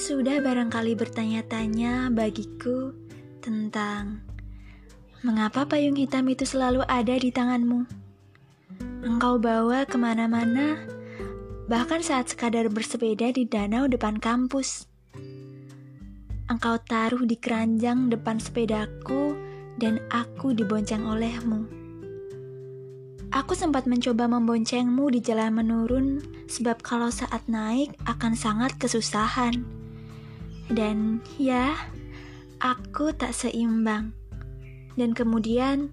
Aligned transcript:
Sudah 0.00 0.40
barangkali 0.40 0.96
bertanya-tanya 0.96 2.08
bagiku 2.08 2.96
tentang 3.44 4.24
mengapa 5.20 5.68
payung 5.68 5.92
hitam 5.92 6.24
itu 6.32 6.48
selalu 6.48 6.80
ada 6.88 7.20
di 7.20 7.28
tanganmu. 7.28 7.84
Engkau 9.04 9.36
bawa 9.36 9.84
ke 9.84 10.00
mana-mana, 10.00 10.80
bahkan 11.68 12.00
saat 12.00 12.32
sekadar 12.32 12.72
bersepeda 12.72 13.28
di 13.28 13.44
danau 13.44 13.92
depan 13.92 14.16
kampus. 14.16 14.88
Engkau 16.48 16.80
taruh 16.80 17.28
di 17.28 17.36
keranjang 17.36 18.08
depan 18.08 18.40
sepedaku 18.40 19.36
dan 19.76 20.00
aku 20.08 20.56
dibonceng 20.56 21.04
olehmu. 21.04 21.68
Aku 23.36 23.52
sempat 23.52 23.84
mencoba 23.84 24.32
memboncengmu 24.32 25.12
di 25.12 25.20
jalan 25.20 25.60
menurun 25.60 26.24
sebab 26.48 26.80
kalau 26.80 27.12
saat 27.12 27.44
naik 27.52 27.92
akan 28.08 28.32
sangat 28.32 28.80
kesusahan. 28.80 29.80
Dan 30.70 31.18
ya, 31.34 31.74
aku 32.62 33.10
tak 33.10 33.34
seimbang. 33.34 34.14
Dan 34.94 35.18
kemudian 35.18 35.90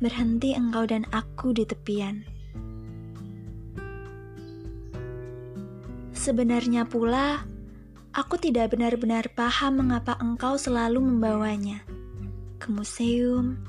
berhenti 0.00 0.56
engkau 0.56 0.88
dan 0.88 1.04
aku 1.12 1.52
di 1.52 1.68
tepian. 1.68 2.24
Sebenarnya 6.16 6.88
pula, 6.88 7.44
aku 8.16 8.40
tidak 8.40 8.72
benar-benar 8.72 9.28
paham 9.36 9.84
mengapa 9.84 10.16
engkau 10.18 10.56
selalu 10.56 11.04
membawanya 11.04 11.84
ke 12.56 12.72
museum, 12.72 13.60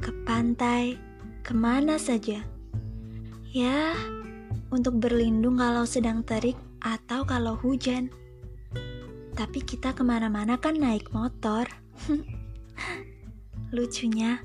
ke 0.00 0.10
pantai, 0.24 0.96
ke 1.44 1.52
mana 1.52 2.00
saja. 2.00 2.40
Ya, 3.52 3.92
untuk 4.72 4.96
berlindung 4.96 5.60
kalau 5.60 5.84
sedang 5.84 6.24
terik 6.24 6.56
atau 6.80 7.28
kalau 7.28 7.54
hujan. 7.60 8.08
Tapi 9.32 9.64
kita 9.64 9.96
ke 9.96 10.04
mana-mana 10.04 10.60
kan 10.60 10.76
naik 10.76 11.08
motor. 11.16 11.64
Lucunya. 13.76 14.44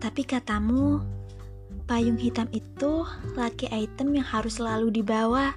Tapi 0.00 0.22
katamu, 0.24 1.00
payung 1.84 2.16
hitam 2.16 2.48
itu 2.52 3.04
laki 3.36 3.68
item 3.68 4.16
yang 4.16 4.26
harus 4.28 4.60
selalu 4.60 4.92
dibawa. 4.92 5.56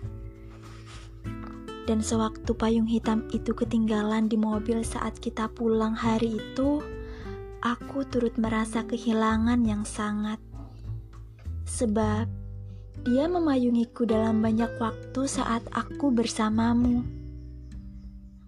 Dan 1.84 2.00
sewaktu 2.00 2.56
payung 2.56 2.88
hitam 2.88 3.28
itu 3.36 3.52
ketinggalan 3.52 4.32
di 4.32 4.40
mobil 4.40 4.84
saat 4.88 5.20
kita 5.20 5.52
pulang 5.52 5.96
hari 5.96 6.40
itu, 6.40 6.80
aku 7.60 8.08
turut 8.08 8.36
merasa 8.40 8.88
kehilangan 8.88 9.64
yang 9.68 9.84
sangat. 9.84 10.40
Sebab 11.68 12.28
dia 13.04 13.28
memayungiku 13.28 14.08
dalam 14.08 14.40
banyak 14.40 14.80
waktu 14.80 15.28
saat 15.28 15.64
aku 15.76 16.12
bersamamu. 16.12 17.23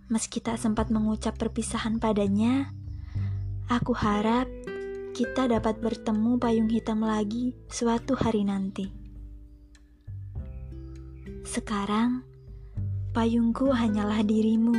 Meski 0.06 0.38
tak 0.38 0.61
sempat 0.61 0.94
mengucap 0.94 1.34
perpisahan 1.34 1.98
padanya, 1.98 2.70
aku 3.66 3.98
harap 3.98 4.45
kita 5.17 5.50
dapat 5.50 5.81
bertemu 5.81 6.38
payung 6.38 6.70
hitam 6.70 7.02
lagi 7.02 7.58
suatu 7.72 8.14
hari 8.14 8.45
nanti. 8.45 8.92
Sekarang, 11.42 12.22
payungku 13.16 13.73
hanyalah 13.73 14.22
dirimu 14.22 14.76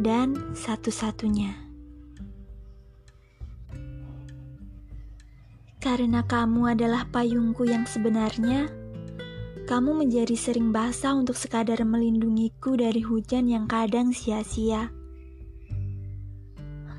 dan 0.00 0.34
satu-satunya. 0.56 1.54
Karena 5.78 6.26
kamu 6.26 6.74
adalah 6.74 7.06
payungku 7.06 7.62
yang 7.62 7.86
sebenarnya, 7.86 8.66
kamu 9.68 10.00
menjadi 10.00 10.32
sering 10.32 10.72
basah 10.72 11.12
untuk 11.12 11.36
sekadar 11.36 11.84
melindungiku 11.84 12.72
dari 12.72 13.04
hujan 13.04 13.52
yang 13.52 13.68
kadang 13.68 14.16
sia-sia. 14.16 14.88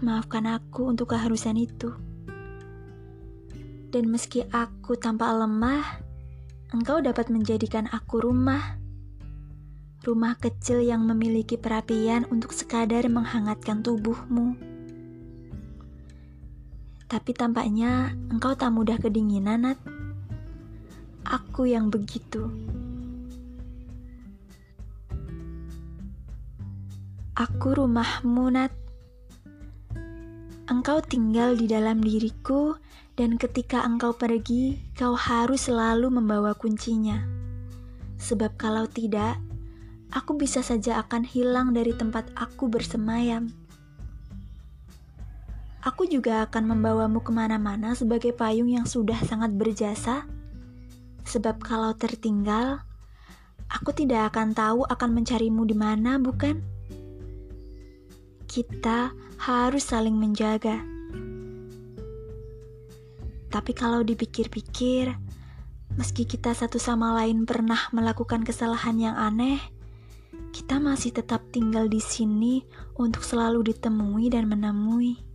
Maafkan 0.05 0.45
aku 0.45 0.85
untuk 0.85 1.09
keharusan 1.09 1.57
itu. 1.57 1.89
Dan 3.89 4.13
meski 4.13 4.45
aku 4.53 4.93
tampak 5.01 5.33
lemah, 5.33 5.81
engkau 6.69 7.01
dapat 7.01 7.33
menjadikan 7.33 7.89
aku 7.89 8.21
rumah 8.21 8.77
rumah 10.05 10.37
kecil 10.37 10.79
yang 10.85 11.03
memiliki 11.09 11.57
perapian 11.57 12.23
untuk 12.29 12.53
sekadar 12.53 13.09
menghangatkan 13.09 13.81
tubuhmu. 13.81 14.53
Tapi 17.09 17.31
tampaknya 17.33 18.13
engkau 18.29 18.53
tak 18.53 18.69
mudah 18.69 19.01
kedinginan, 19.01 19.65
Nat. 19.65 19.98
Aku 21.29 21.69
yang 21.69 21.93
begitu. 21.93 22.49
Aku 27.37 27.77
rumahmu, 27.77 28.49
Nat. 28.49 28.73
Engkau 30.65 31.05
tinggal 31.05 31.53
di 31.53 31.69
dalam 31.69 32.01
diriku, 32.01 32.81
dan 33.13 33.37
ketika 33.37 33.85
engkau 33.85 34.17
pergi, 34.17 34.81
kau 34.97 35.13
harus 35.13 35.69
selalu 35.69 36.09
membawa 36.09 36.57
kuncinya. 36.57 37.21
Sebab 38.17 38.57
kalau 38.57 38.89
tidak, 38.89 39.37
aku 40.09 40.33
bisa 40.33 40.65
saja 40.65 40.97
akan 40.97 41.29
hilang 41.29 41.77
dari 41.77 41.93
tempat 41.93 42.25
aku 42.33 42.73
bersemayam. 42.73 43.53
Aku 45.85 46.09
juga 46.09 46.41
akan 46.49 46.73
membawamu 46.73 47.21
ke 47.21 47.29
mana-mana 47.29 47.93
sebagai 47.93 48.33
payung 48.33 48.73
yang 48.73 48.89
sudah 48.89 49.21
sangat 49.21 49.53
berjasa, 49.53 50.25
sebab 51.29 51.61
kalau 51.61 51.93
tertinggal, 51.93 52.81
aku 53.69 53.93
tidak 53.93 54.33
akan 54.33 54.57
tahu 54.57 54.81
akan 54.89 55.09
mencarimu 55.13 55.61
di 55.69 55.77
mana, 55.77 56.17
bukan? 56.17 56.57
Kita 58.49 59.13
harus 59.37 59.85
saling 59.85 60.17
menjaga. 60.17 60.81
Tapi 63.49 63.71
kalau 63.77 64.01
dipikir-pikir, 64.01 65.13
meski 65.93 66.25
kita 66.25 66.57
satu 66.57 66.81
sama 66.81 67.13
lain 67.21 67.45
pernah 67.45 67.93
melakukan 67.93 68.41
kesalahan 68.41 68.97
yang 68.97 69.13
aneh, 69.13 69.61
kita 70.49 70.81
masih 70.81 71.13
tetap 71.13 71.45
tinggal 71.53 71.85
di 71.85 72.01
sini 72.01 72.65
untuk 72.97 73.21
selalu 73.21 73.69
ditemui 73.69 74.33
dan 74.33 74.49
menemui. 74.49 75.28